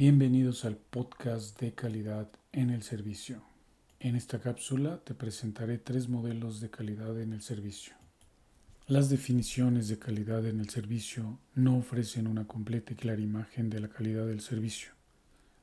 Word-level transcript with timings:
Bienvenidos 0.00 0.64
al 0.64 0.78
podcast 0.78 1.60
de 1.60 1.74
calidad 1.74 2.26
en 2.52 2.70
el 2.70 2.82
servicio. 2.82 3.42
En 3.98 4.16
esta 4.16 4.40
cápsula 4.40 4.98
te 5.04 5.12
presentaré 5.12 5.76
tres 5.76 6.08
modelos 6.08 6.62
de 6.62 6.70
calidad 6.70 7.20
en 7.20 7.34
el 7.34 7.42
servicio. 7.42 7.92
Las 8.86 9.10
definiciones 9.10 9.88
de 9.88 9.98
calidad 9.98 10.46
en 10.46 10.60
el 10.60 10.70
servicio 10.70 11.38
no 11.54 11.76
ofrecen 11.76 12.28
una 12.28 12.46
completa 12.46 12.94
y 12.94 12.96
clara 12.96 13.20
imagen 13.20 13.68
de 13.68 13.78
la 13.78 13.88
calidad 13.88 14.26
del 14.26 14.40
servicio. 14.40 14.92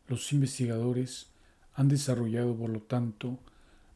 Los 0.07 0.31
investigadores 0.31 1.31
han 1.73 1.87
desarrollado, 1.87 2.55
por 2.55 2.69
lo 2.69 2.83
tanto, 2.83 3.39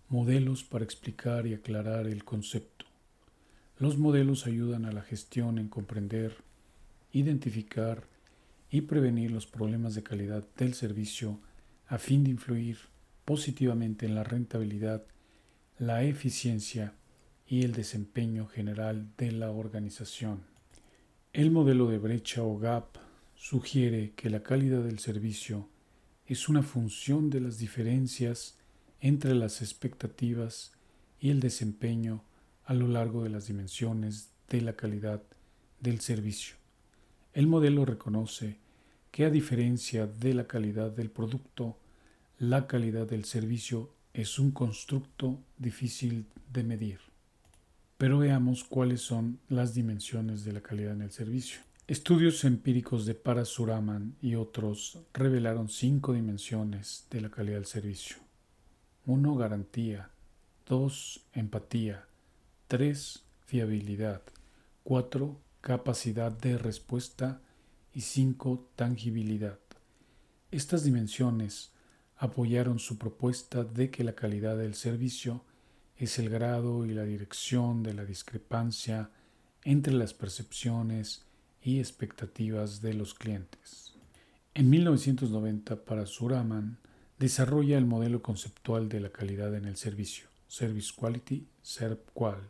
modelos 0.10 0.64
para 0.64 0.84
explicar 0.84 1.46
y 1.46 1.54
aclarar 1.54 2.08
el 2.08 2.24
concepto. 2.24 2.88
Los 3.78 4.00
modelos 4.00 4.48
ayudan 4.48 4.86
a 4.86 4.92
la 4.92 5.04
gestión 5.04 5.60
en 5.60 5.68
comprender, 5.68 6.36
identificar 7.12 8.10
y 8.72 8.82
prevenir 8.82 9.32
los 9.32 9.46
problemas 9.46 9.94
de 9.94 10.02
calidad 10.04 10.48
del 10.56 10.74
servicio 10.74 11.40
a 11.88 11.98
fin 11.98 12.24
de 12.24 12.32
influir 12.32 12.78
positivamente 13.26 14.06
en 14.06 14.16
la 14.16 14.24
rentabilidad, 14.24 15.04
la 15.78 16.04
eficiencia 16.04 16.96
y 17.46 17.64
el 17.64 17.74
desempeño 17.74 18.48
general 18.48 19.10
de 19.18 19.34
la 19.34 19.52
organización. 19.52 20.44
El 21.34 21.52
modelo 21.52 21.88
de 21.88 21.98
brecha 21.98 22.44
o 22.44 22.58
gap 22.58 22.98
sugiere 23.36 24.14
que 24.16 24.30
la 24.30 24.42
calidad 24.42 24.84
del 24.84 25.00
servicio 25.00 25.68
es 26.26 26.48
una 26.48 26.64
función 26.64 27.30
de 27.30 27.42
las 27.42 27.58
diferencias 27.58 28.58
entre 29.02 29.36
las 29.36 29.62
expectativas 29.62 30.72
y 31.20 31.30
el 31.30 31.42
desempeño 31.42 32.24
a 32.64 32.74
lo 32.74 32.88
largo 32.88 33.24
de 33.24 33.30
las 33.30 33.48
dimensiones 33.48 34.32
de 34.48 34.62
la 34.62 34.74
calidad 34.74 35.24
del 35.82 36.00
servicio. 36.00 36.61
El 37.34 37.48
modelo 37.48 37.86
reconoce 37.86 38.58
que 39.10 39.24
a 39.24 39.30
diferencia 39.30 40.06
de 40.06 40.34
la 40.34 40.48
calidad 40.48 40.92
del 40.92 41.10
producto, 41.10 41.78
la 42.40 42.68
calidad 42.68 43.08
del 43.08 43.24
servicio 43.24 43.94
es 44.14 44.38
un 44.38 44.52
constructo 44.52 45.40
difícil 45.58 46.26
de 46.52 46.64
medir. 46.64 47.00
Pero 47.98 48.18
veamos 48.18 48.66
cuáles 48.66 49.02
son 49.02 49.40
las 49.48 49.74
dimensiones 49.74 50.44
de 50.44 50.52
la 50.52 50.62
calidad 50.62 50.94
en 50.94 51.04
el 51.04 51.12
servicio. 51.12 51.62
Estudios 51.88 52.44
empíricos 52.44 53.06
de 53.06 53.16
Parasuraman 53.16 54.16
y 54.22 54.36
otros 54.36 55.00
revelaron 55.14 55.70
cinco 55.70 56.14
dimensiones 56.14 57.06
de 57.10 57.22
la 57.22 57.30
calidad 57.30 57.58
del 57.58 57.66
servicio. 57.66 58.18
1. 59.06 59.36
Garantía. 59.36 60.10
2. 60.68 61.22
Empatía. 61.34 62.06
3. 62.68 63.24
Fiabilidad. 63.46 64.22
4. 64.84 65.38
Capacidad 65.62 66.32
de 66.32 66.58
respuesta. 66.58 67.42
Y 67.94 68.02
5. 68.02 68.72
Tangibilidad. 68.76 69.60
Estas 70.50 70.84
dimensiones 70.84 71.72
apoyaron 72.18 72.80
su 72.80 72.98
propuesta 72.98 73.64
de 73.64 73.92
que 73.92 74.04
la 74.04 74.16
calidad 74.16 74.58
del 74.58 74.76
servicio 74.76 75.44
es 75.98 76.18
el 76.18 76.30
grado 76.30 76.86
y 76.86 76.94
la 76.94 77.04
dirección 77.04 77.84
de 77.84 77.94
la 77.94 78.06
discrepancia 78.06 79.12
entre 79.64 79.94
las 79.94 80.14
percepciones 80.14 81.26
y 81.62 81.80
expectativas 81.80 82.82
de 82.82 82.94
los 82.94 83.14
clientes. 83.14 83.94
En 84.54 84.70
1990, 84.70 85.86
para 85.86 86.06
Suraman, 86.06 86.80
desarrolla 87.20 87.78
el 87.78 87.86
modelo 87.86 88.24
conceptual 88.24 88.90
de 88.90 89.00
la 89.00 89.12
calidad 89.12 89.54
en 89.54 89.66
el 89.66 89.78
servicio, 89.78 90.28
Service 90.48 90.92
Quality, 90.98 91.46
SERPQUAL, 91.62 92.50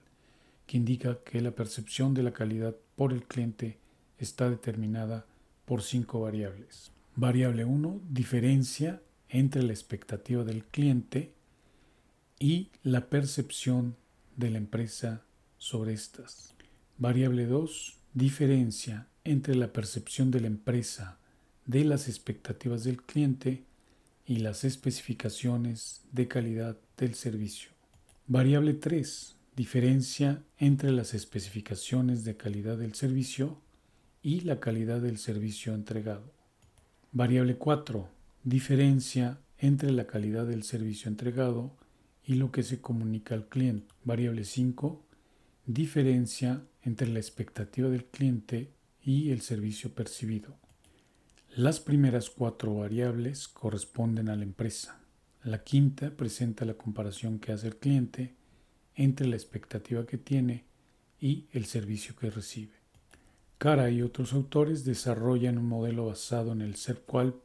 que 0.72 0.78
indica 0.78 1.20
que 1.26 1.42
la 1.42 1.52
percepción 1.52 2.14
de 2.14 2.24
la 2.24 2.32
calidad 2.32 2.78
por 2.96 3.12
el 3.12 3.26
cliente 3.26 3.78
está 4.18 4.50
determinada 4.50 5.26
por 5.66 5.82
cinco 5.84 6.22
variables. 6.22 6.94
Variable 7.18 7.66
1, 7.66 8.00
diferencia 8.08 9.02
entre 9.28 9.64
la 9.64 9.74
expectativa 9.74 10.46
del 10.46 10.64
cliente 10.64 11.34
y 12.40 12.70
la 12.84 13.10
percepción 13.10 13.98
de 14.38 14.50
la 14.50 14.60
empresa 14.60 15.26
sobre 15.58 15.92
estas. 15.92 16.56
Variable 16.98 17.48
2, 17.48 18.00
diferencia 18.14 19.10
entre 19.26 19.56
la 19.56 19.74
percepción 19.74 20.32
de 20.32 20.40
la 20.40 20.48
empresa 20.48 21.20
de 21.66 21.84
las 21.84 22.08
expectativas 22.08 22.86
del 22.86 23.02
cliente 23.04 23.66
y 24.26 24.38
las 24.38 24.64
especificaciones 24.64 26.06
de 26.14 26.30
calidad 26.30 26.78
del 26.96 27.16
servicio. 27.16 27.72
Variable 28.26 28.74
3. 28.74 29.36
Diferencia 29.56 30.46
entre 30.58 30.92
las 30.92 31.14
especificaciones 31.14 32.24
de 32.24 32.38
calidad 32.38 32.78
del 32.78 32.94
servicio 32.94 33.62
y 34.22 34.42
la 34.42 34.62
calidad 34.62 35.02
del 35.02 35.18
servicio 35.18 35.74
entregado. 35.74 36.32
Variable 37.12 37.58
4. 37.58 38.08
Diferencia 38.46 39.42
entre 39.58 39.92
la 39.92 40.08
calidad 40.08 40.48
del 40.48 40.64
servicio 40.64 41.10
entregado 41.10 41.76
y 42.24 42.36
lo 42.36 42.54
que 42.54 42.64
se 42.64 42.80
comunica 42.80 43.36
al 43.36 43.50
cliente. 43.50 43.94
Variable 44.06 44.46
5. 44.46 45.06
Diferencia 45.66 46.64
entre 46.82 47.10
la 47.10 47.20
expectativa 47.20 47.90
del 47.90 48.06
cliente 48.06 48.72
y 49.04 49.32
el 49.32 49.42
servicio 49.42 49.94
percibido. 49.94 50.56
Las 51.58 51.82
primeras 51.82 52.30
cuatro 52.30 52.76
variables 52.76 53.50
corresponden 53.50 54.30
a 54.30 54.38
la 54.38 54.44
empresa. 54.44 55.02
La 55.44 55.62
quinta 55.62 56.16
presenta 56.16 56.64
la 56.64 56.76
comparación 56.76 57.38
que 57.38 57.52
hace 57.52 57.68
el 57.68 57.76
cliente 57.76 58.40
entre 58.96 59.28
la 59.28 59.36
expectativa 59.36 60.06
que 60.06 60.18
tiene 60.18 60.66
y 61.20 61.46
el 61.52 61.66
servicio 61.66 62.16
que 62.16 62.30
recibe. 62.30 62.74
Cara 63.58 63.90
y 63.92 64.02
otros 64.02 64.34
autores 64.34 64.84
desarrollan 64.86 65.58
un 65.58 65.68
modelo 65.68 66.08
basado 66.08 66.52
en 66.52 66.62
el 66.62 66.76
SERQUAL, 66.76 67.36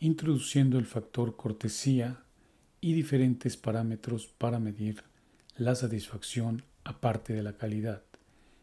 introduciendo 0.00 0.78
el 0.78 0.86
factor 0.86 1.36
cortesía 1.36 2.24
y 2.80 2.94
diferentes 2.94 3.56
parámetros 3.56 4.26
para 4.26 4.58
medir 4.58 5.04
la 5.56 5.74
satisfacción 5.74 6.64
aparte 6.84 7.32
de 7.32 7.42
la 7.42 7.56
calidad. 7.56 8.02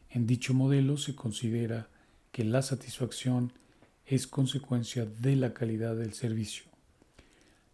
En 0.10 0.28
dicho 0.28 0.54
modelo 0.54 0.98
se 0.98 1.16
considera 1.16 1.88
que 2.32 2.44
la 2.44 2.62
satisfacción 2.62 3.54
es 4.06 4.28
consecuencia 4.28 5.06
de 5.06 5.36
la 5.36 5.54
calidad 5.54 5.96
del 5.96 6.14
servicio. 6.14 6.66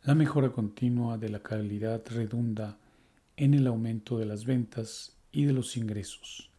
La 0.04 0.16
mejora 0.16 0.52
continua 0.52 1.18
de 1.18 1.30
la 1.30 1.42
calidad 1.42 2.02
redunda 2.10 2.78
en 3.40 3.54
el 3.54 3.68
aumento 3.68 4.20
de 4.20 4.26
las 4.26 4.44
ventas 4.44 5.16
y 5.32 5.46
de 5.46 5.54
los 5.54 5.78
ingresos. 5.78 6.50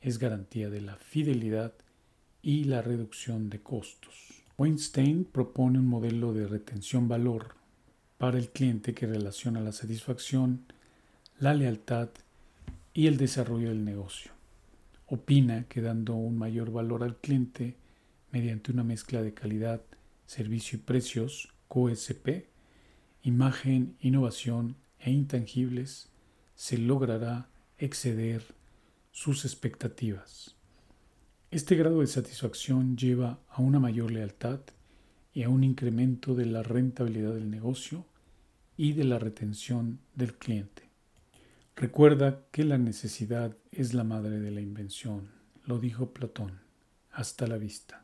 Es 0.00 0.18
garantía 0.18 0.70
de 0.70 0.80
la 0.80 0.96
fidelidad 0.96 1.74
y 2.40 2.64
la 2.64 2.80
reducción 2.80 3.50
de 3.50 3.60
costos. 3.60 4.42
Weinstein 4.56 5.26
propone 5.26 5.78
un 5.78 5.86
modelo 5.86 6.32
de 6.32 6.46
retención 6.46 7.06
valor 7.06 7.54
para 8.16 8.38
el 8.38 8.48
cliente 8.48 8.94
que 8.94 9.06
relaciona 9.06 9.60
la 9.60 9.72
satisfacción, 9.72 10.64
la 11.38 11.52
lealtad 11.52 12.08
y 12.94 13.08
el 13.08 13.18
desarrollo 13.18 13.68
del 13.68 13.84
negocio. 13.84 14.32
Opina 15.08 15.64
que 15.64 15.82
dando 15.82 16.14
un 16.14 16.38
mayor 16.38 16.72
valor 16.72 17.02
al 17.02 17.18
cliente, 17.18 17.76
mediante 18.30 18.72
una 18.72 18.84
mezcla 18.84 19.20
de 19.20 19.34
calidad, 19.34 19.82
servicio 20.24 20.78
y 20.78 20.80
precios, 20.80 21.52
QSP, 21.68 22.46
imagen, 23.22 23.96
innovación 24.00 24.76
e 24.98 25.10
intangibles, 25.10 26.08
se 26.54 26.78
logrará 26.78 27.48
exceder 27.78 28.42
sus 29.10 29.44
expectativas. 29.44 30.56
Este 31.50 31.76
grado 31.76 32.00
de 32.00 32.06
satisfacción 32.06 32.96
lleva 32.96 33.38
a 33.48 33.60
una 33.60 33.78
mayor 33.78 34.10
lealtad 34.10 34.60
y 35.34 35.42
a 35.42 35.48
un 35.48 35.64
incremento 35.64 36.34
de 36.34 36.46
la 36.46 36.62
rentabilidad 36.62 37.34
del 37.34 37.50
negocio 37.50 38.06
y 38.76 38.92
de 38.94 39.04
la 39.04 39.18
retención 39.18 40.00
del 40.14 40.34
cliente. 40.34 40.88
Recuerda 41.76 42.46
que 42.50 42.64
la 42.64 42.78
necesidad 42.78 43.56
es 43.70 43.94
la 43.94 44.04
madre 44.04 44.40
de 44.40 44.50
la 44.50 44.60
invención, 44.60 45.30
lo 45.64 45.78
dijo 45.78 46.12
Platón. 46.12 46.60
Hasta 47.10 47.46
la 47.46 47.58
vista. 47.58 48.01